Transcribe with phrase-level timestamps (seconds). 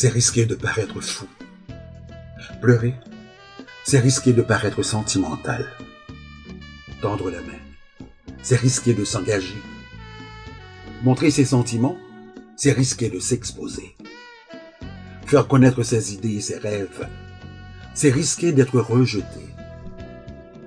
[0.00, 1.26] c'est risquer de paraître fou.
[2.62, 2.94] Pleurer,
[3.84, 5.66] c'est risquer de paraître sentimental.
[7.02, 7.60] Tendre la main,
[8.42, 9.60] c'est risquer de s'engager.
[11.02, 11.98] Montrer ses sentiments,
[12.56, 13.94] c'est risquer de s'exposer.
[15.26, 17.06] Faire connaître ses idées et ses rêves,
[17.92, 19.44] c'est risquer d'être rejeté.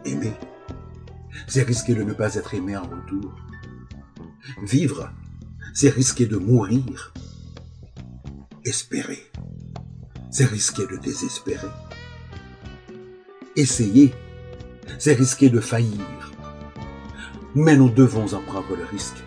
[0.05, 0.35] Aimer,
[1.47, 3.33] c'est risquer de ne pas être aimé en retour.
[4.61, 5.09] Vivre,
[5.73, 7.15] c'est risquer de mourir.
[8.65, 9.29] Espérer,
[10.31, 11.67] c'est risquer de désespérer.
[13.57, 14.13] Essayer,
[14.97, 16.31] c'est risquer de faillir.
[17.55, 19.21] Mais nous devons en prendre le risque.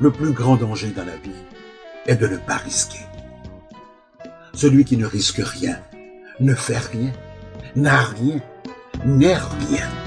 [0.00, 1.44] Le plus grand danger dans la vie
[2.06, 3.04] est de ne pas risquer.
[4.54, 5.78] Celui qui ne risque rien,
[6.40, 7.12] ne fait rien,
[7.76, 8.40] n'a rien,
[9.04, 9.99] n'est rien.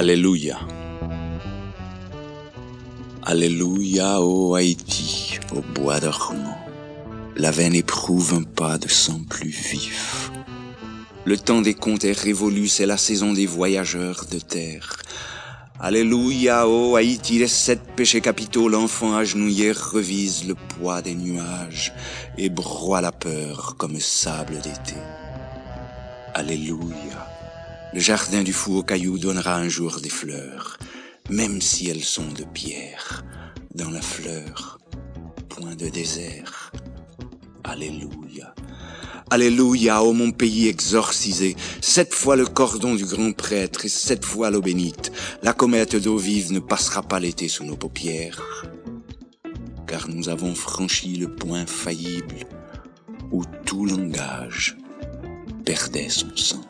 [0.00, 0.60] Alléluia.
[3.24, 6.56] Alléluia, ô Haïti, au bois dormant.
[7.34, 10.30] La veine éprouve un pas de sang plus vif.
[11.24, 14.98] Le temps des contes est révolu, c'est la saison des voyageurs de terre.
[15.80, 21.92] Alléluia, ô Haïti, les sept péchés capitaux, l'enfant agenouillé revise le poids des nuages
[22.36, 24.94] et broie la peur comme sable d'été.
[26.34, 27.27] Alléluia.
[27.94, 30.78] Le jardin du fou aux cailloux donnera un jour des fleurs,
[31.30, 33.24] même si elles sont de pierre.
[33.74, 34.78] Dans la fleur,
[35.48, 36.70] point de désert.
[37.64, 38.54] Alléluia.
[39.30, 44.50] Alléluia, ô mon pays exorcisé, sept fois le cordon du grand prêtre et sept fois
[44.50, 45.10] l'eau bénite.
[45.42, 48.66] La comète d'eau vive ne passera pas l'été sous nos paupières,
[49.86, 52.44] car nous avons franchi le point faillible
[53.32, 54.76] où tout langage
[55.68, 56.62] perdait son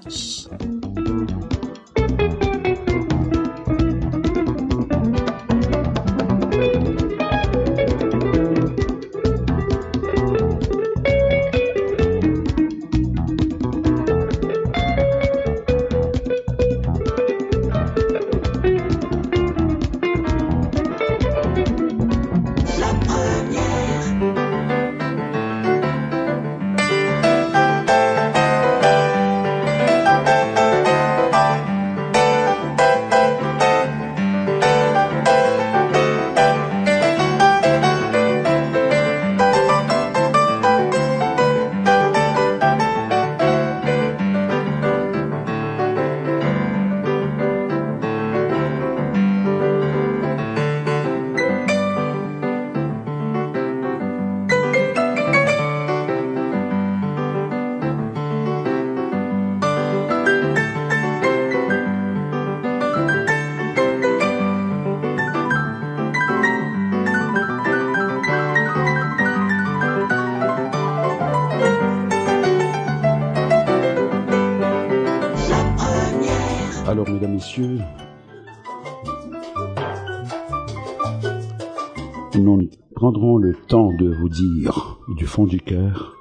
[83.38, 86.16] le temps de vous dire du fond du cœur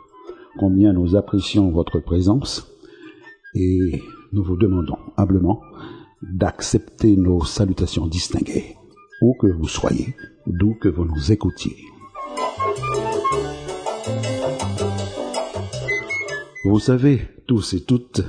[0.57, 2.71] combien nous apprécions votre présence
[3.55, 4.01] et
[4.33, 5.61] nous vous demandons humblement
[6.21, 8.75] d'accepter nos salutations distinguées,
[9.21, 10.15] où que vous soyez,
[10.45, 11.75] d'où que vous nous écoutiez.
[16.65, 18.21] Vous savez, tous et toutes,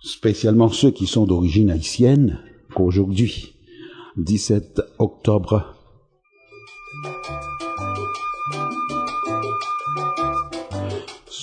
[0.00, 2.38] spécialement ceux qui sont d'origine haïtienne,
[2.74, 3.54] qu'aujourd'hui,
[4.16, 5.81] 17 octobre,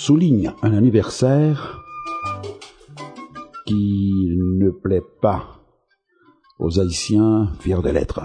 [0.09, 1.83] souligne un anniversaire
[3.67, 5.59] qui ne plaît pas
[6.57, 8.21] aux Haïtiens fiers de l'être.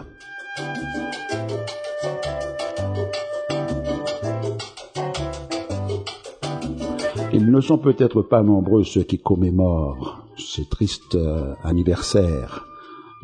[7.35, 12.65] Ils ne sont peut-être pas nombreux ceux qui commémorent ce triste euh, anniversaire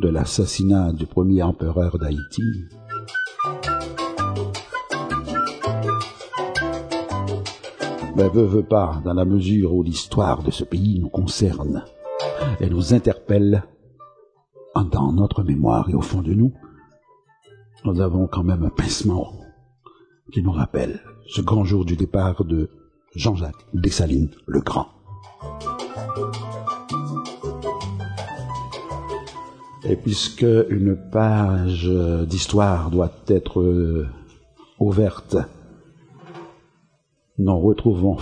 [0.02, 2.42] de l'assassinat du premier empereur d'Haïti.
[8.20, 11.86] Mais veut, veut pas, dans la mesure où l'histoire de ce pays nous concerne
[12.60, 13.62] et nous interpelle
[14.74, 16.52] dans notre mémoire et au fond de nous,
[17.86, 19.32] nous avons quand même un pincement
[20.34, 22.68] qui nous rappelle ce grand jour du départ de
[23.14, 24.88] Jean-Jacques Dessalines le Grand.
[29.84, 31.90] Et puisque une page
[32.28, 34.06] d'histoire doit être euh,
[34.78, 35.38] ouverte,
[37.40, 38.18] nous retrouvons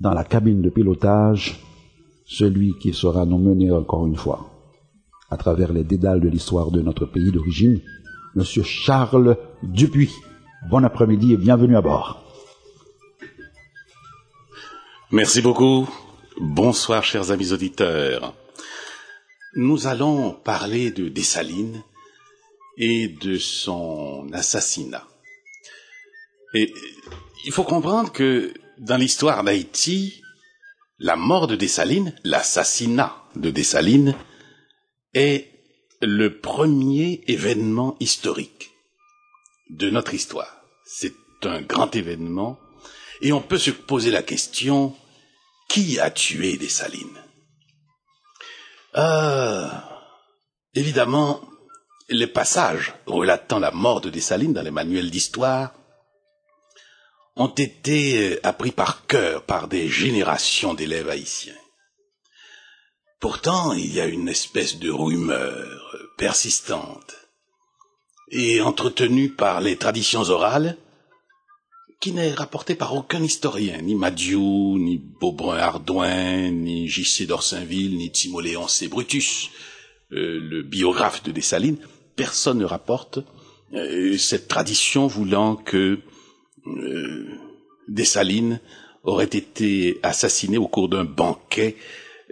[0.00, 1.60] dans la cabine de pilotage
[2.24, 4.48] celui qui sera nous mener encore une fois
[5.30, 7.80] à travers les dédales de l'histoire de notre pays d'origine,
[8.34, 10.12] Monsieur Charles Dupuis.
[10.70, 12.22] Bon après-midi et bienvenue à bord.
[15.10, 15.88] Merci beaucoup.
[16.38, 18.34] Bonsoir chers amis auditeurs.
[19.56, 21.82] Nous allons parler de Dessalines
[22.78, 25.04] et de son assassinat.
[26.54, 26.72] Et
[27.44, 30.22] il faut comprendre que dans l'histoire d'Haïti,
[30.98, 34.14] la mort de Dessalines, l'assassinat de Dessalines,
[35.14, 35.48] est
[36.00, 38.70] le premier événement historique
[39.70, 40.62] de notre histoire.
[40.84, 42.58] C'est un grand événement
[43.20, 44.96] et on peut se poser la question
[45.68, 47.22] qui a tué Dessalines?
[48.96, 49.68] Euh,
[50.74, 51.42] Évidemment,
[52.08, 55.74] les passages relatant la mort de Dessalines dans les manuels d'histoire
[57.36, 61.54] ont été appris par cœur par des générations d'élèves haïtiens.
[63.20, 67.14] Pourtant, il y a une espèce de rumeur persistante
[68.30, 70.76] et entretenue par les traditions orales
[72.00, 77.26] qui n'est rapportée par aucun historien, ni Madiou, ni Beaubrun-Ardouin, ni J.C.
[77.26, 78.88] d'Orsainville, ni Timoléon C.
[78.88, 79.50] Brutus,
[80.10, 81.78] euh, le biographe de Dessalines.
[82.16, 83.20] Personne ne rapporte
[83.72, 86.00] euh, cette tradition voulant que
[86.66, 87.26] euh,
[87.88, 88.60] Dessalines
[89.04, 91.76] aurait été assassiné au cours d'un banquet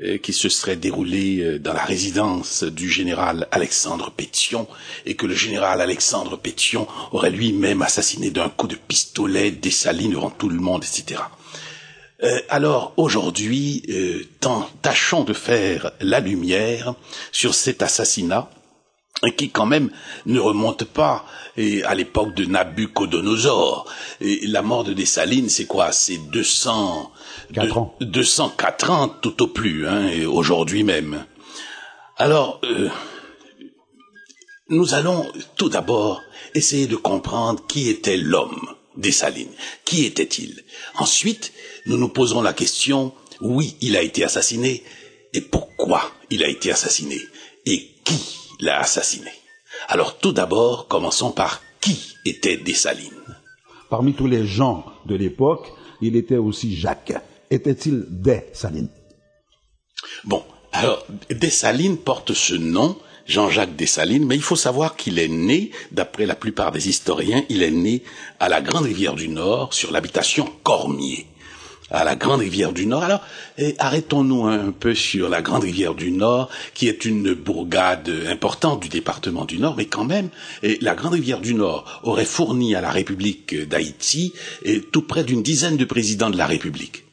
[0.03, 4.69] euh, qui se serait déroulé euh, dans la résidence du général Alexandre Pétion
[5.05, 10.31] et que le général Alexandre Pétion aurait lui-même assassiné d'un coup de pistolet Dessalines devant
[10.31, 11.21] tout le monde, etc.
[12.51, 13.83] Alors aujourd'hui,
[14.83, 16.95] tâchons de faire la lumière
[17.33, 18.51] sur cet assassinat
[19.37, 19.91] qui quand même
[20.27, 21.27] ne remonte pas
[21.85, 23.87] à l'époque de Nabucodonosor.
[24.21, 25.93] Et la mort de Dessalines, c'est quoi?
[25.93, 27.13] C'est 200
[27.53, 27.97] 4 ans.
[28.01, 31.25] 204 ans tout au plus, hein, et aujourd'hui même.
[32.17, 32.89] Alors, euh,
[34.69, 35.27] nous allons
[35.57, 36.23] tout d'abord
[36.55, 39.53] essayer de comprendre qui était l'homme Dessalines.
[39.85, 40.63] Qui était-il?
[40.97, 41.53] Ensuite,
[41.87, 44.85] nous nous poserons la question, oui, il a été assassiné,
[45.33, 47.19] et pourquoi il a été assassiné?
[47.67, 49.31] Et qui l'a assassiné.
[49.89, 53.11] Alors tout d'abord, commençons par qui était Dessalines.
[53.89, 57.15] Parmi tous les gens de l'époque, il était aussi Jacques.
[57.51, 58.91] Était-il Dessalines?
[60.25, 62.97] Bon, alors Dessalines porte ce nom,
[63.27, 67.63] Jean-Jacques Dessalines, mais il faut savoir qu'il est né, d'après la plupart des historiens, il
[67.63, 68.03] est né
[68.39, 71.27] à la Grande Rivière du Nord, sur l'habitation Cormier
[71.91, 73.03] à la Grande Rivière du Nord.
[73.03, 73.23] Alors,
[73.79, 78.89] arrêtons-nous un peu sur la Grande Rivière du Nord, qui est une bourgade importante du
[78.89, 80.29] département du Nord, mais quand même,
[80.63, 84.33] la Grande Rivière du Nord aurait fourni à la République d'Haïti
[84.93, 87.05] tout près d'une dizaine de présidents de la République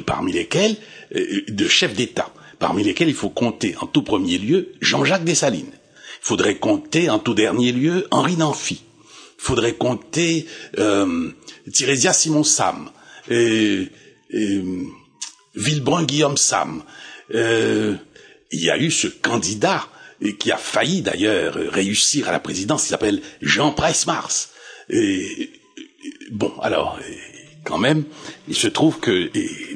[0.00, 0.76] parmi lesquels
[1.16, 5.72] euh, de chefs d'État, parmi lesquels il faut compter en tout premier lieu Jean-Jacques Dessalines.
[5.72, 8.82] Il faudrait compter en tout dernier lieu Henri Namphy.
[9.38, 10.46] Il faudrait compter
[10.78, 11.30] euh,
[11.72, 12.90] Thirésia Simon Sam,
[14.34, 14.82] euh,
[15.54, 16.82] Villebrun Guillaume Sam.
[17.34, 17.94] Euh,
[18.50, 19.86] il y a eu ce candidat
[20.38, 24.50] qui a failli d'ailleurs réussir à la présidence, il s'appelle Jean Price Mars.
[26.30, 26.98] bon, alors,
[27.64, 28.04] quand même,
[28.48, 29.30] il se trouve que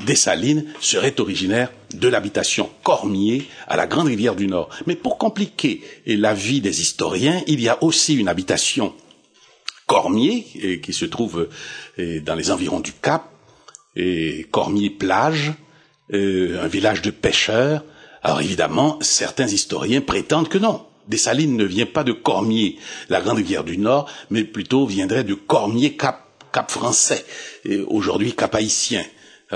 [0.04, 4.68] Dessalines serait originaire de l'habitation Cormier à la Grande Rivière du Nord.
[4.86, 8.92] Mais pour compliquer la vie des historiens, il y a aussi une habitation
[9.86, 11.48] Cormier qui se trouve
[11.98, 13.33] dans les environs du Cap,
[13.96, 15.52] et Cormier plage,
[16.12, 17.84] un village de pêcheurs.
[18.22, 20.86] Alors évidemment, certains historiens prétendent que non.
[21.08, 22.78] Dessalines ne vient pas de Cormier,
[23.10, 26.22] la Grande Rivière du Nord, mais plutôt viendrait de Cormier Cap
[26.70, 27.24] français,
[27.88, 29.04] aujourd'hui cap haïtien.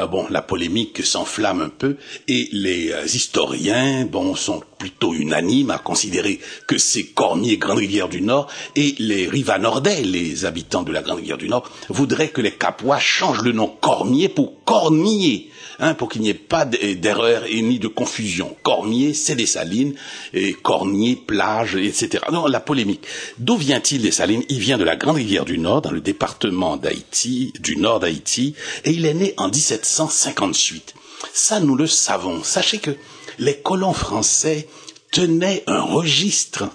[0.00, 1.96] Ah bon, la polémique s'enflamme un peu
[2.28, 6.38] et les euh, historiens, bon, sont plutôt unanimes à considérer
[6.68, 11.18] que c'est Cormier, Grande Rivière du Nord, et les Rivanordais, les habitants de la Grande
[11.18, 16.08] Rivière du Nord, voudraient que les Capois changent le nom Cormier pour Cornier, hein, pour
[16.08, 18.56] qu'il n'y ait pas d'erreur et ni de confusion.
[18.62, 19.94] Cormier, c'est des salines,
[20.34, 22.24] et Cornier, plage, etc.
[22.32, 23.04] Non, la polémique.
[23.38, 24.44] D'où vient-il des salines?
[24.48, 28.54] Il vient de la Grande Rivière du Nord, dans le département d'Haïti, du nord d'Haïti,
[28.84, 30.94] et il est né en 1758.
[31.32, 32.42] Ça, nous le savons.
[32.42, 32.96] Sachez que
[33.38, 34.68] les colons français
[35.12, 36.68] tenaient un registre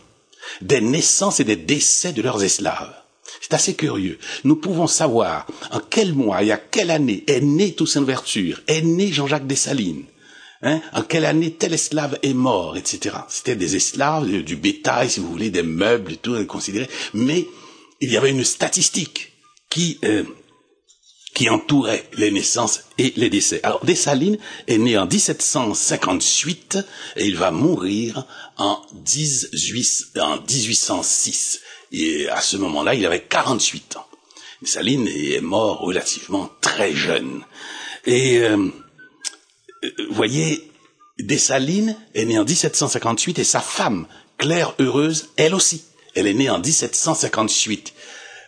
[0.62, 2.93] des naissances et des décès de leurs esclaves.
[3.53, 4.17] C'est assez curieux.
[4.45, 8.81] Nous pouvons savoir en quel mois et à quelle année est né Toussaint Louverture, est
[8.81, 10.05] né Jean-Jacques Dessalines,
[10.63, 13.15] Hein, en quelle année tel esclave est mort, etc.
[13.29, 16.89] C'était des esclaves, du bétail, si vous voulez, des meubles tout, considéré.
[17.13, 17.45] Mais
[18.01, 19.33] il y avait une statistique
[19.69, 20.24] qui euh,
[21.33, 23.60] qui entourait les naissances et les décès.
[23.63, 26.77] Alors Dessalines est né en 1758
[27.17, 28.25] et il va mourir
[28.57, 31.60] en, 18, en 1806.
[31.93, 34.07] Et à ce moment-là, il avait 48 ans.
[34.62, 37.43] Dessalines est mort relativement très jeune.
[38.05, 38.71] Et euh, vous
[39.83, 40.71] euh, voyez,
[41.19, 44.07] Dessalines est né en 1758 et sa femme,
[44.38, 45.83] Claire Heureuse, elle aussi,
[46.15, 47.93] elle est née en 1758.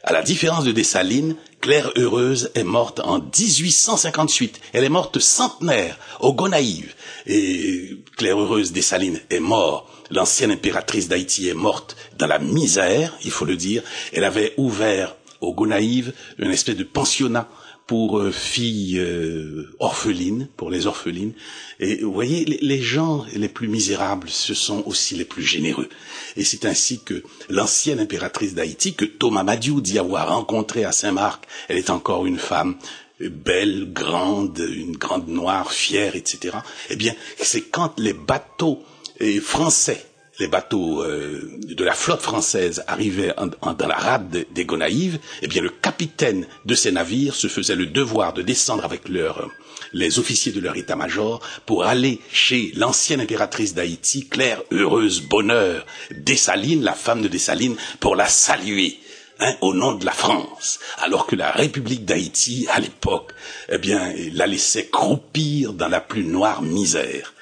[0.07, 4.61] À la différence de Dessalines, Claire Heureuse est morte en 1858.
[4.73, 6.93] Elle est morte centenaire, au Gonaïve.
[7.25, 9.87] Et Claire Heureuse Dessalines est morte.
[10.11, 13.81] L'ancienne impératrice d'Haïti est morte dans la misère, il faut le dire.
[14.13, 17.47] Elle avait ouvert au Gonaïve une espèce de pensionnat
[17.87, 21.33] pour euh, filles euh, orphelines, pour les orphelines.
[21.79, 25.89] Et vous voyez, les, gens les plus misérables, ce sont aussi les plus généreux.
[26.35, 31.45] Et c'est ainsi que l'ancienne impératrice d'Haïti, que Thomas Madiou dit avoir rencontrée à Saint-Marc,
[31.67, 32.75] elle est encore une femme
[33.19, 36.57] belle, grande, une grande noire, fière, etc.
[36.89, 38.83] Eh bien, c'est quand les bateaux
[39.21, 40.05] euh, français
[40.39, 45.61] les bateaux euh, de la flotte française arrivaient dans la rade des Gonaïves, eh bien
[45.61, 49.49] le capitaine de ces navires se faisait le devoir de descendre avec leurs
[49.93, 56.83] les officiers de leur état-major pour aller chez l'ancienne impératrice d'Haïti, Claire Heureuse Bonheur, Dessalines,
[56.83, 58.99] la femme de Dessalines, pour la saluer.
[59.37, 63.33] Hein, au nom de la France, alors que la République d'Haïti, à l'époque,
[63.67, 67.33] eh bien, la laissait croupir dans la plus noire misère.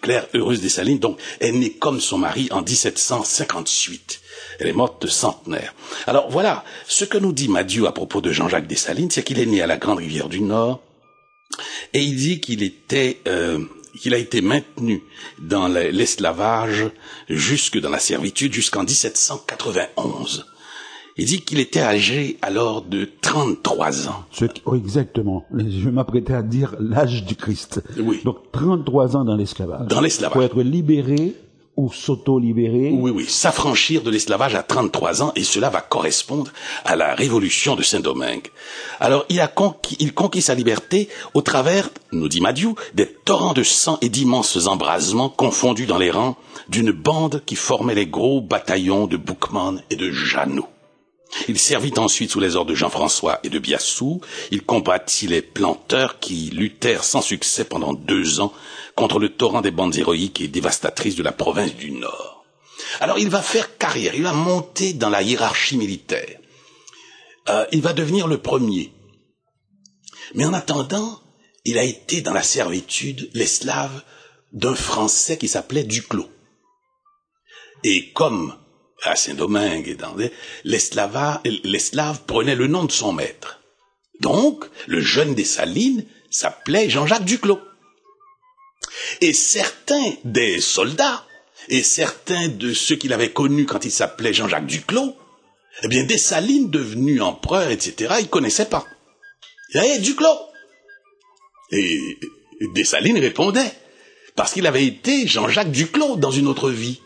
[0.00, 4.20] Claire Heureuse Dessalines, donc, est née comme son mari en 1758.
[4.58, 5.74] Elle est morte de centenaire.
[6.06, 9.46] Alors voilà, ce que nous dit Madieu à propos de Jean-Jacques Dessalines, c'est qu'il est
[9.46, 10.82] né à la Grande Rivière du Nord,
[11.92, 13.64] et il dit qu'il était, euh,
[13.98, 15.02] qu'il a été maintenu
[15.38, 16.90] dans l'esclavage
[17.28, 20.46] jusque dans la servitude jusqu'en 1791.
[21.20, 24.24] Il dit qu'il était âgé alors de 33 ans.
[24.30, 25.44] Ce oh, exactement.
[25.52, 27.82] Je m'apprêtais à dire l'âge du Christ.
[27.98, 28.20] Oui.
[28.24, 29.88] Donc 33 ans dans l'esclavage.
[29.88, 30.32] Dans l'esclavage.
[30.32, 31.34] Pour être libéré
[31.76, 32.90] ou s'auto-libérer.
[32.92, 36.52] Oui, oui, s'affranchir de l'esclavage à 33 ans et cela va correspondre
[36.84, 38.48] à la révolution de Saint-Domingue.
[39.00, 43.54] Alors il a conquis, il conquit sa liberté au travers, nous dit Madiou, des torrents
[43.54, 46.36] de sang et d'immenses embrasements confondus dans les rangs
[46.68, 50.68] d'une bande qui formait les gros bataillons de Boukman et de Janot.
[51.48, 54.20] Il servit ensuite sous les ordres de Jean-François et de Biassou.
[54.50, 58.52] Il combattit les planteurs qui luttèrent sans succès pendant deux ans
[58.94, 62.44] contre le torrent des bandes héroïques et dévastatrices de la province du Nord.
[63.00, 66.38] Alors il va faire carrière, il va monter dans la hiérarchie militaire.
[67.48, 68.92] Euh, il va devenir le premier.
[70.34, 71.20] Mais en attendant,
[71.64, 74.02] il a été dans la servitude l'esclave
[74.52, 76.30] d'un Français qui s'appelait Duclos.
[77.84, 78.54] Et comme
[79.02, 80.16] à Saint-Domingue et dans
[80.64, 83.60] l'esclave prenait le nom de son maître.
[84.20, 87.60] Donc, le jeune des Salines s'appelait Jean-Jacques Duclos.
[89.20, 91.24] Et certains des soldats,
[91.68, 95.16] et certains de ceux qu'il avait connus quand il s'appelait Jean-Jacques Duclos,
[95.82, 98.84] eh bien, Dessalines, devenu empereur, etc., ils connaissaient pas.
[99.74, 100.38] Il y Duclos.
[101.70, 102.00] Et
[102.74, 103.72] Dessalines répondait,
[104.34, 107.00] parce qu'il avait été Jean-Jacques Duclos dans une autre vie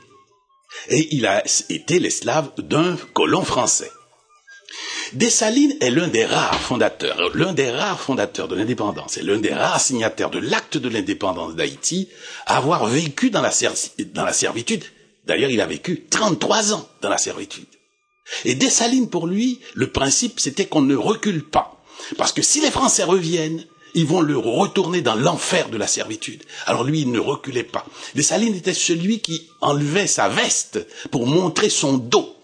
[0.88, 3.90] et il a été l'esclave d'un colon français.
[5.12, 9.52] Dessalines est l'un des rares fondateurs, l'un des rares fondateurs de l'indépendance et l'un des
[9.52, 12.08] rares signataires de l'acte de l'indépendance d'Haïti
[12.46, 13.52] à avoir vécu dans la,
[14.14, 14.84] dans la servitude.
[15.26, 17.66] D'ailleurs, il a vécu 33 ans dans la servitude.
[18.44, 21.82] Et Dessalines, pour lui, le principe, c'était qu'on ne recule pas.
[22.16, 26.42] Parce que si les Français reviennent, ils vont le retourner dans l'enfer de la servitude.
[26.66, 27.84] Alors lui, il ne reculait pas.
[28.14, 32.36] Dessalines était celui qui enlevait sa veste pour montrer son dos.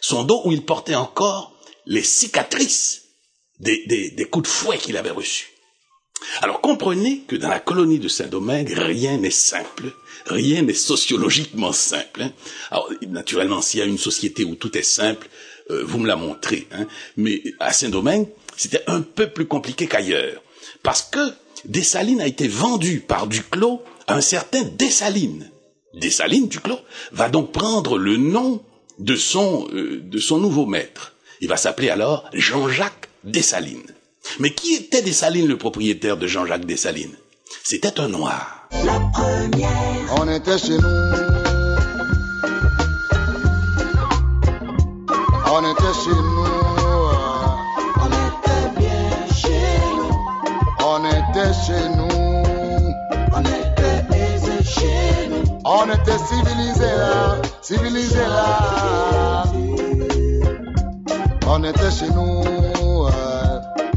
[0.00, 1.54] Son dos où il portait encore
[1.86, 3.02] les cicatrices
[3.58, 5.48] des, des, coups de fouet qu'il avait reçus.
[6.40, 9.92] Alors comprenez que dans la colonie de Saint-Domingue, rien n'est simple,
[10.26, 12.22] rien n'est sociologiquement simple.
[12.22, 12.32] Hein.
[12.70, 15.28] Alors naturellement, s'il y a une société où tout est simple,
[15.70, 16.66] euh, vous me la montrez.
[16.72, 16.86] Hein.
[17.16, 20.42] Mais à Saint-Domingue, c'était un peu plus compliqué qu'ailleurs.
[20.82, 21.34] Parce que
[21.64, 25.50] Dessalines a été vendu par Duclos à un certain Dessalines.
[25.94, 26.78] Dessalines, Duclos,
[27.12, 28.62] va donc prendre le nom
[28.98, 31.14] de son, euh, de son nouveau maître.
[31.40, 33.94] Il va s'appeler alors Jean-Jacques Dessalines.
[34.38, 37.16] Mais qui était Dessalines, le propriétaire de Jean-Jacques Dessalines?
[37.64, 38.68] C'était un noir.
[38.84, 40.14] La première.
[40.16, 40.88] On était chez nous.
[45.52, 46.29] On était chez nous.
[55.88, 59.44] Était civilisé là, civilisé là.
[61.46, 62.44] On était chez nous.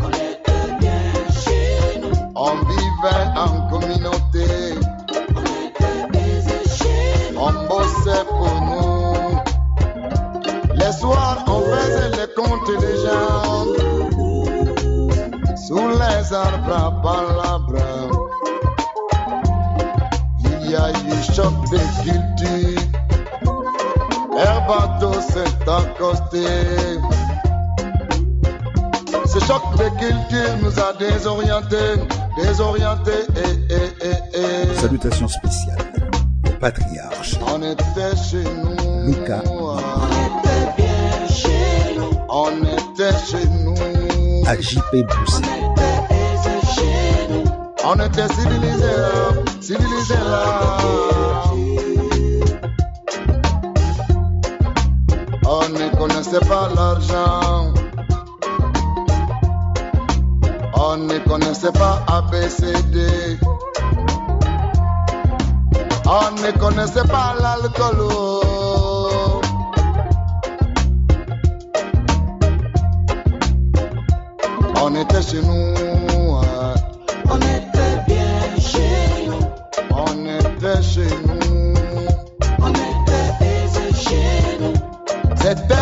[0.01, 1.13] On était bien
[1.43, 2.11] chez nous.
[2.35, 4.47] On vivait en communauté.
[5.35, 7.39] On était chez nous.
[7.39, 9.39] On bossait pour nous.
[10.75, 13.65] Les soirs, on faisait les comptes des gens.
[15.67, 16.92] Sous les arbres
[24.37, 26.45] Air bateau s'est accosté.
[29.25, 31.95] Ce choc de culture nous a désorientés,
[32.37, 34.79] désorientés et, et, et, et.
[34.79, 35.77] Salutations spéciales
[36.47, 39.07] au patriarche On était chez nous.
[39.07, 39.41] Lucas.
[39.49, 42.11] On était bien chez nous.
[42.29, 44.45] On était chez nous.
[44.45, 45.52] à JP Boussy.
[47.95, 50.67] On était civilisés là, civilisés là.
[55.45, 57.71] On ne connaissait pas l'argent.
[60.73, 63.37] On ne connaissait pas ABCD.
[66.07, 68.07] On ne connaissait pas l'alcool.
[68.11, 69.41] oh.
[74.81, 75.82] On était chez nous.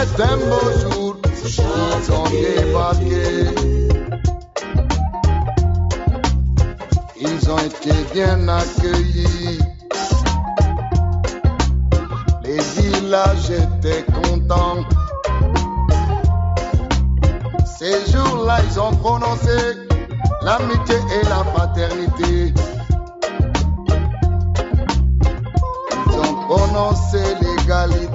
[0.04, 1.18] C'était un beau jour.
[1.46, 3.46] Ils ont débarqué.
[7.20, 9.60] Ils ont été bien accueillis.
[12.44, 14.84] Les villages étaient contents.
[17.78, 19.56] Ces jours-là, ils ont prononcé
[20.42, 22.54] l'amitié et la fraternité.
[26.08, 28.11] Ils ont prononcé l'égalité.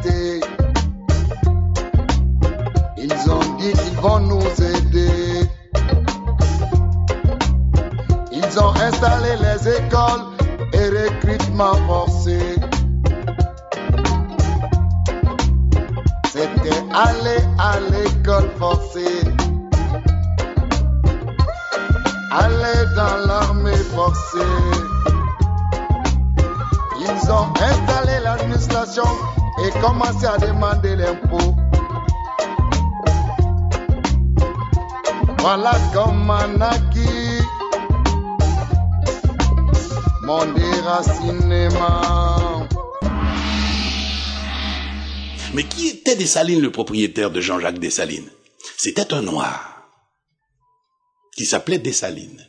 [46.26, 48.28] Dessalines, le propriétaire de Jean-Jacques Dessalines
[48.76, 49.86] C'était un noir
[51.36, 52.44] qui s'appelait Dessalines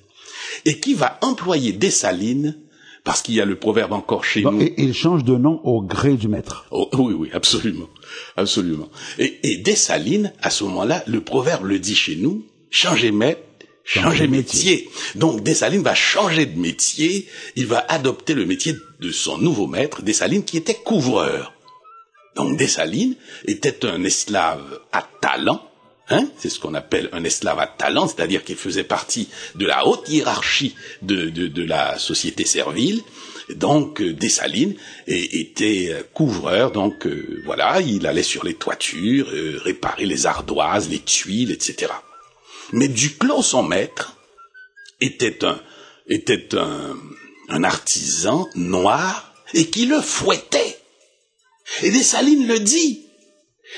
[0.66, 2.58] et qui va employer Dessalines
[3.04, 4.62] parce qu'il y a le proverbe encore chez Bon, nous.
[4.64, 6.66] et il change de nom au gré du maître.
[6.72, 7.88] Oh, oui, oui, absolument,
[8.36, 8.90] absolument.
[9.20, 13.42] Et, et Dessalines, à ce moment-là, le proverbe le dit chez nous, changer maître,
[13.86, 14.90] changer métier.
[15.14, 20.02] Donc Dessalines va changer de métier, il va adopter le métier de son nouveau maître,
[20.02, 21.54] Dessalines, qui était couvreur.
[22.38, 25.60] Donc Dessalines était un esclave à talent,
[26.10, 29.88] hein, c'est ce qu'on appelle un esclave à talent, c'est-à-dire qu'il faisait partie de la
[29.88, 33.02] haute hiérarchie de, de, la société servile.
[33.56, 34.76] Donc euh, Dessalines
[35.08, 40.90] était euh, couvreur, donc euh, voilà, il allait sur les toitures, euh, réparer les ardoises,
[40.90, 41.92] les tuiles, etc.
[42.72, 44.16] Mais Duclos, son maître,
[45.02, 45.60] était un,
[46.08, 50.77] était un artisan noir et qui le fouettait.
[51.84, 53.04] Et Dessalines le dit.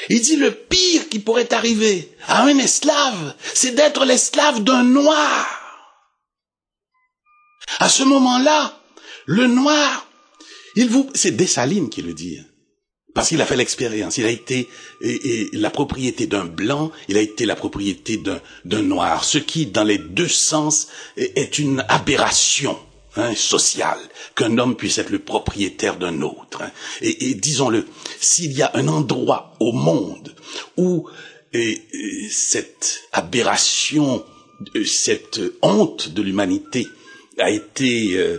[0.10, 5.48] Il dit le pire qui pourrait arriver à un esclave, c'est d'être l'esclave d'un noir.
[7.80, 8.80] À ce moment-là,
[9.26, 10.08] le noir,
[10.76, 12.38] il vous, c'est Dessalines qui le dit.
[12.40, 12.46] hein.
[13.16, 14.18] Parce qu'il a fait l'expérience.
[14.18, 14.70] Il a été
[15.54, 18.22] la propriété d'un blanc, il a été la propriété
[18.66, 19.24] d'un noir.
[19.24, 22.80] Ce qui, dans les deux sens, est une aberration
[23.16, 24.00] hein, sociale
[24.36, 26.62] qu'un homme puisse être le propriétaire d'un autre.
[26.62, 26.72] hein.
[27.02, 27.86] Et, et disons-le,
[28.20, 30.36] s'il y a un endroit au monde
[30.78, 31.08] où
[31.54, 34.24] et, et, cette aberration,
[34.76, 36.88] euh, cette honte de l'humanité
[37.40, 38.38] a été euh,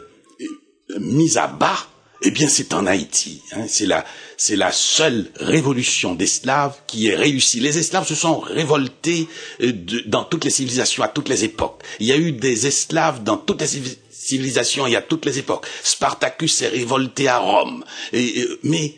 [0.99, 1.79] mise à bas,
[2.23, 3.41] eh bien c'est en Haïti.
[3.53, 3.65] hein.
[3.67, 4.05] C'est la,
[4.37, 7.61] c'est la seule révolution d'esclaves qui est réussie.
[7.61, 9.27] Les esclaves se sont révoltés
[9.63, 11.83] euh, de- dans toutes les civilisations à toutes les époques.
[11.99, 13.77] Il y a eu des esclaves dans toutes les
[14.21, 15.67] civi- civilisations et à toutes les époques.
[15.83, 17.85] Spartacus s'est révolté à Rome.
[18.13, 18.95] Et- mais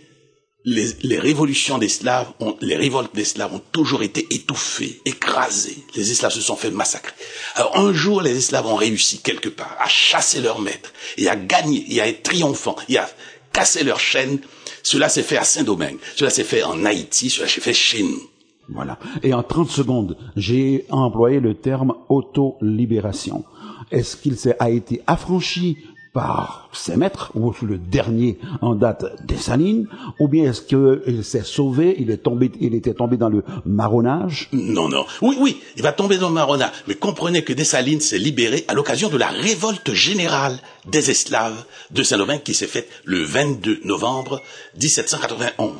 [0.65, 5.79] les, révolutions d'esclaves, ont, les révoltes d'esclaves ont toujours été étouffées, écrasées.
[5.97, 7.15] Les esclaves se sont fait massacrer.
[7.57, 11.35] Alors un jour, les esclaves ont réussi quelque part à chasser leur maître et à
[11.37, 13.09] gagner et à être triomphants et à
[13.53, 14.39] casser leur chaîne.
[14.85, 18.23] Cela s'est fait à Saint-Domingue, cela s'est fait en Haïti, cela s'est fait chez nous.
[18.69, 18.99] Voilà.
[19.25, 23.45] Et en 30 secondes, j'ai employé le terme auto-libération.
[23.91, 25.79] Est-ce qu'il a été affranchi
[26.13, 29.89] par ses maîtres, ou le dernier en date Dessalines,
[30.21, 34.49] ou bien est-ce qu'il s'est sauvé, il est tombé, il était tombé dans le marronnage?
[34.53, 35.07] Non, non.
[35.23, 36.71] Oui, oui, il va tomber dans le marronnage.
[36.87, 42.03] Mais comprenez que Dessalines s'est libéré à l'occasion de la révolte générale des esclaves de
[42.03, 44.43] Saint-Domingue qui s'est faite le 22 novembre
[44.81, 45.73] 1791.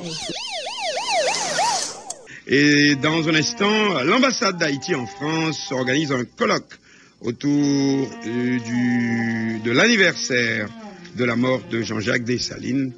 [2.47, 6.79] Et dans un instant, l'ambassade d'Haïti en France organise un colloque
[7.23, 10.69] autour euh, du, de l'anniversaire
[11.15, 12.93] de la mort de Jean-Jacques Dessalines.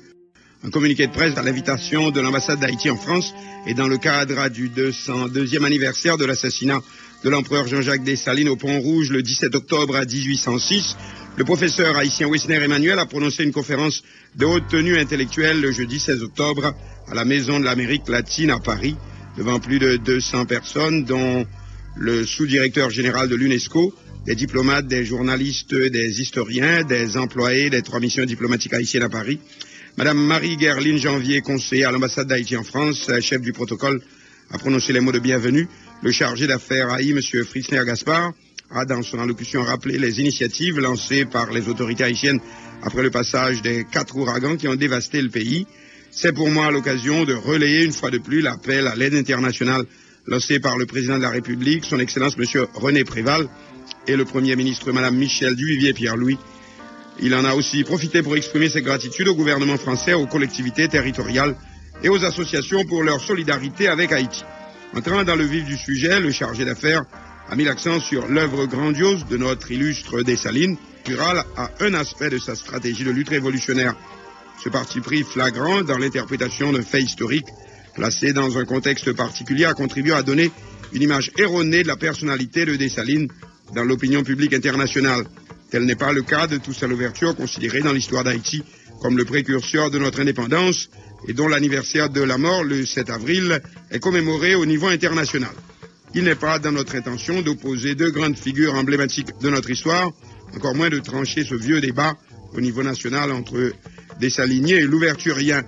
[0.63, 3.33] Un communiqué de presse à l'invitation de l'ambassade d'Haïti en France
[3.67, 6.81] et dans le cadre du 202e anniversaire de l'assassinat
[7.23, 10.97] de l'empereur Jean-Jacques Dessalines au Pont Rouge le 17 octobre à 1806.
[11.37, 14.03] Le professeur haïtien Wissner Emmanuel a prononcé une conférence
[14.35, 16.73] de haute tenue intellectuelle le jeudi 16 octobre
[17.07, 18.95] à la Maison de l'Amérique latine à Paris
[19.37, 21.45] devant plus de 200 personnes dont
[21.97, 23.93] le sous-directeur général de l'UNESCO,
[24.25, 29.39] des diplomates, des journalistes, des historiens, des employés des trois missions diplomatiques haïtiennes à Paris.
[29.97, 34.01] Madame Marie Gerline Janvier, conseillère à l'ambassade d'Haïti en France, chef du protocole,
[34.51, 35.67] a prononcé les mots de bienvenue.
[36.01, 37.21] Le chargé d'affaires Haï, M.
[37.45, 38.33] Fritzner Gaspard,
[38.71, 42.39] a dans son allocution rappelé les initiatives lancées par les autorités haïtiennes
[42.81, 45.67] après le passage des quatre ouragans qui ont dévasté le pays.
[46.09, 49.85] C'est pour moi l'occasion de relayer une fois de plus l'appel à l'aide internationale
[50.25, 52.65] lancé par le président de la République, son Excellence M.
[52.73, 53.47] René Préval,
[54.07, 56.37] et le Premier ministre Mme Michel Duvivier-Pierre-Louis.
[57.19, 61.55] Il en a aussi profité pour exprimer ses gratitudes au gouvernement français, aux collectivités territoriales
[62.03, 64.43] et aux associations pour leur solidarité avec Haïti.
[64.95, 67.03] Entrant dans le vif du sujet, le chargé d'affaires
[67.49, 72.39] a mis l'accent sur l'œuvre grandiose de notre illustre Dessalines, Rural à un aspect de
[72.39, 73.95] sa stratégie de lutte révolutionnaire.
[74.63, 77.45] Ce parti pris flagrant dans l'interprétation d'un fait historique,
[77.93, 80.51] placé dans un contexte particulier, a contribué à donner
[80.93, 83.27] une image erronée de la personnalité de Dessalines
[83.73, 85.25] dans l'opinion publique internationale.
[85.71, 88.63] Tel n'est pas le cas de Toussaint Louverture, considéré dans l'histoire d'Haïti
[89.01, 90.89] comme le précurseur de notre indépendance
[91.27, 95.51] et dont l'anniversaire de la mort, le 7 avril, est commémoré au niveau international.
[96.13, 100.11] Il n'est pas dans notre intention d'opposer deux grandes figures emblématiques de notre histoire,
[100.55, 102.15] encore moins de trancher ce vieux débat
[102.53, 103.73] au niveau national entre
[104.19, 105.63] Dessaliniers et l'ouverturien.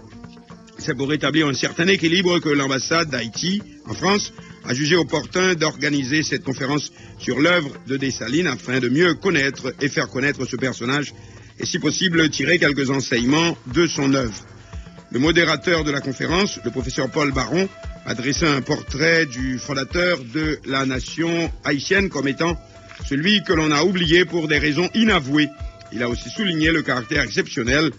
[0.77, 4.31] C'est pour rétablir un certain équilibre que l'ambassade d'Haïti en France
[4.67, 9.88] a jugé opportun d'organiser cette conférence sur l'œuvre de Dessalines afin de mieux connaître et
[9.88, 11.13] faire connaître ce personnage
[11.60, 14.45] et si possible tirer quelques enseignements de son œuvre.
[15.12, 17.69] Le modérateur de la conférence, le professeur Paul Baron,
[18.06, 22.58] a dressé un portrait du fondateur de la nation haïtienne comme étant
[23.08, 25.49] celui que l'on a oublié pour des raisons inavouées.
[25.93, 27.91] Il a aussi souligné le caractère exceptionnel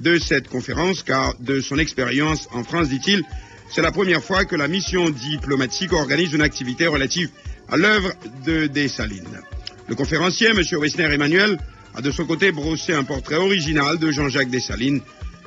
[0.00, 3.22] de cette conférence car de son expérience en France, dit-il,
[3.70, 7.30] c'est la première fois que la mission diplomatique organise une activité relative
[7.68, 8.12] à l'œuvre
[8.44, 9.40] de Dessalines.
[9.88, 10.62] Le conférencier, M.
[10.80, 11.58] Wessner Emmanuel,
[11.94, 15.00] a de son côté brossé un portrait original de Jean-Jacques Dessalines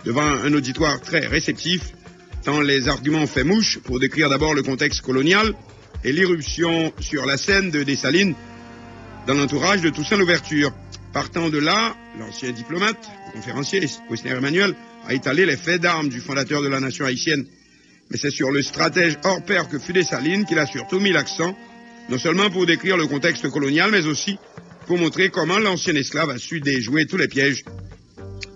[0.05, 1.93] devant un auditoire très réceptif,
[2.43, 5.53] tant les arguments fait mouche pour décrire d'abord le contexte colonial
[6.03, 8.35] et l'irruption sur la scène de Dessalines
[9.27, 10.71] dans l'entourage de Toussaint Louverture.
[11.13, 14.75] Partant de là, l'ancien diplomate, le conférencier Wessner Emmanuel,
[15.07, 17.45] a étalé les faits d'armes du fondateur de la nation haïtienne
[18.11, 21.55] mais c'est sur le stratège hors pair que fut Dessalines qu'il a surtout mis l'accent,
[22.09, 24.37] non seulement pour décrire le contexte colonial, mais aussi
[24.85, 27.63] pour montrer comment l'ancien esclave a su déjouer tous les pièges.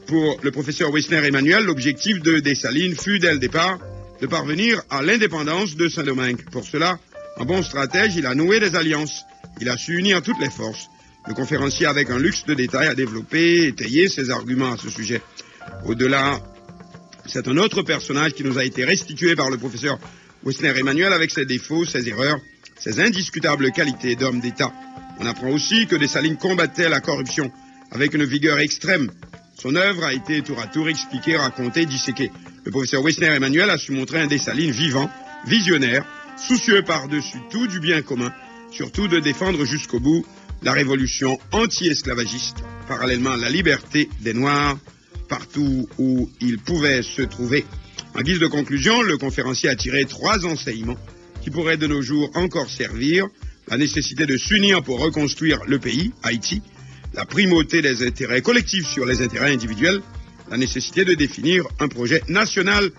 [0.08, 3.80] Pour le professeur Wissner Emmanuel, l'objectif de Dessalines fut dès le départ
[4.22, 6.44] de parvenir à l'indépendance de Saint-Domingue.
[6.52, 7.00] Pour cela,
[7.38, 9.24] en bon stratège, il a noué des alliances.
[9.62, 10.89] Il a su unir toutes les forces.
[11.28, 14.89] Le conférencier, avec un luxe de détails, a développé et étayé ses arguments à ce
[14.89, 15.22] sujet.
[15.86, 16.39] Au-delà
[17.28, 20.00] c'est un autre personnage qui nous a été restitué par le professeur
[20.44, 22.40] Wessner Emmanuel avec ses défauts, ses erreurs,
[22.80, 24.72] ses indiscutables qualités d'homme d'État.
[25.20, 27.52] On apprend aussi que Dessalines combattait la corruption
[27.92, 29.12] avec une vigueur extrême.
[29.60, 32.32] Son œuvre a été tour à tour expliquée, racontée, disséquée.
[32.64, 35.10] Le professeur Wessner Emmanuel a su montrer un Dessalines vivant,
[35.48, 36.06] visionnaire,
[36.38, 38.34] soucieux par-dessus tout du bien commun,
[38.72, 40.26] surtout de défendre jusqu'au bout
[40.62, 42.58] la révolution anti-esclavagiste,
[42.88, 44.78] parallèlement à la liberté des Noirs
[45.28, 47.66] partout où il pouvait se trouver.
[48.16, 50.98] En guise de conclusion, le conférencier a tiré trois enseignements
[51.42, 53.28] qui pourraient de nos jours encore servir.
[53.68, 56.62] La nécessité de s'unir pour reconstruire le pays, Haïti,
[57.14, 60.02] la primauté des intérêts collectifs sur les intérêts individuels,
[60.50, 62.92] la nécessité de définir un projet national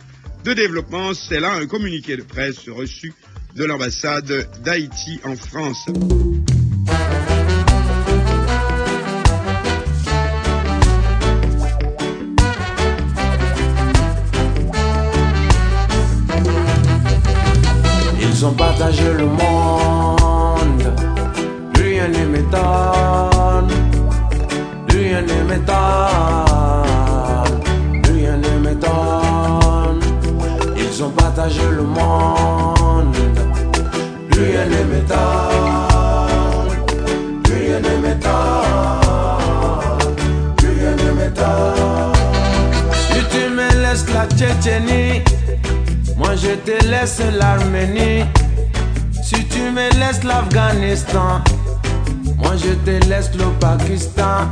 [0.44, 1.14] de développement.
[1.14, 3.14] C'est là un communiqué de presse reçu
[3.54, 5.86] de l'ambassade d'Haïti en France.
[18.96, 20.84] Partagé le monde.
[21.76, 23.70] Rien ne m'étonne.
[24.88, 25.76] Rien ne m'étonne.
[28.04, 30.00] Rien ne m'étonne.
[30.76, 33.16] Ils ont partagé le monde.
[34.32, 35.18] Rien ne m'étonne.
[37.44, 38.32] Rien ne m'étonne.
[40.62, 42.14] Rien ne m'étonne.
[43.10, 45.22] Si tu me laisses la Tchétchénie,
[46.16, 48.24] moi je te laisse l'Arménie.
[49.26, 51.42] Si tu me laisses l'Afghanistan,
[52.36, 54.46] moi je te laisse le Pakistan.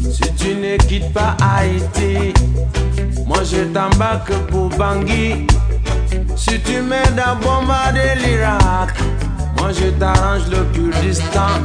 [0.00, 2.34] Si tu ne quittes pas Haïti,
[3.24, 5.46] moi je t'embarque pour Bangui.
[6.34, 8.98] Si tu m'aides à bombarder l'Irak,
[9.58, 11.62] moi je t'arrange le Kurdistan.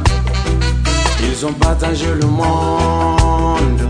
[1.24, 3.82] Ils ont partagé le monde.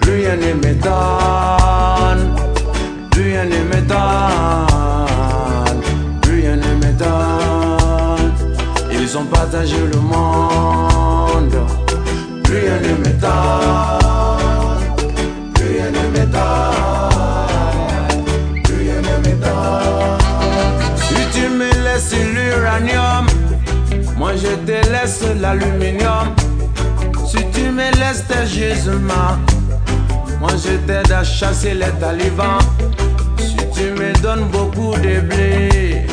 [0.00, 2.34] Rien ne m'étonne.
[3.14, 4.99] Rien ne m'étonne.
[9.12, 11.56] Ils ont partagé le monde.
[12.44, 13.30] Plus rien ne m'étonne.
[15.52, 17.02] Plus rien ne m'étonne.
[18.62, 19.14] Plus rien ne.
[20.94, 23.26] Si tu me laisses l'uranium,
[24.16, 26.28] moi je te laisse l'aluminium.
[27.26, 29.38] Si tu me laisses tes gisements,
[30.38, 32.60] moi je t'aide à chasser les talibans.
[33.38, 36.06] Si tu me donnes beaucoup de blé,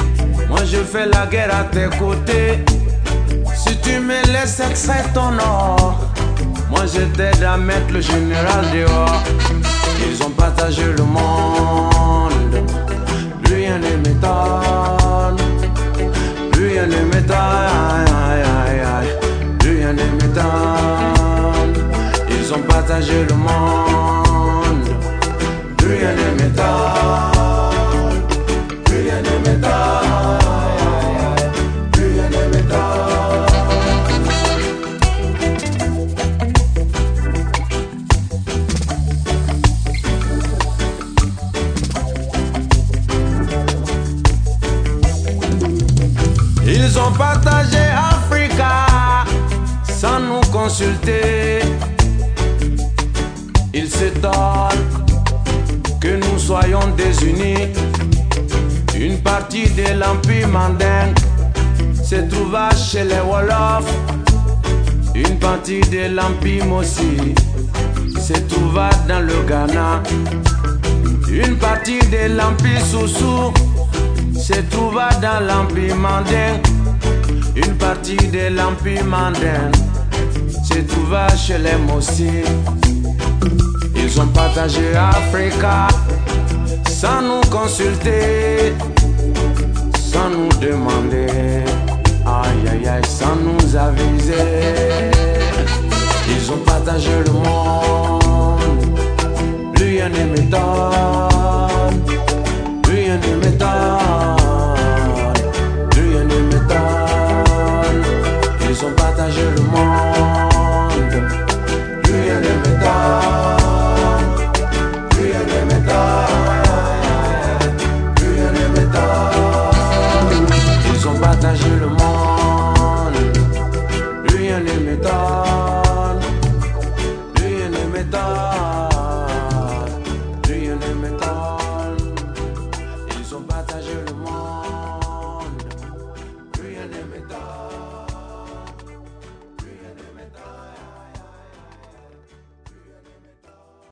[0.50, 2.66] moi je fais la guerre à tes côtés.
[3.88, 5.96] Tu me laisses extraire ton or,
[6.70, 9.24] moi je t'aide à mettre le général dehors.
[10.06, 12.56] Ils ont partagé le monde,
[13.44, 15.38] plus rien ne m'étonne,
[16.52, 18.48] plus rien ne m'étonne,
[19.60, 21.74] plus rien ne m'étonne.
[22.30, 24.90] Ils ont partagé le monde,
[25.78, 27.07] plus rien ne m'étonne,
[65.68, 67.36] partie de l'Empire Mossi
[68.18, 70.02] se trouva dans le Ghana.
[71.30, 73.52] Une partie de l'Empire Soussou
[74.34, 76.62] se trouva dans l'Empire Mandin.
[77.54, 79.70] Une partie de l'Empire Mandin
[80.64, 82.44] se trouva chez les Mossi.
[83.94, 85.90] Ils ont partagé Africa
[86.88, 88.74] sans nous consulter,